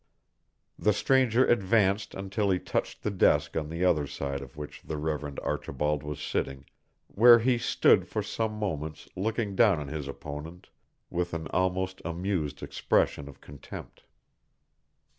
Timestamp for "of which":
4.41-4.81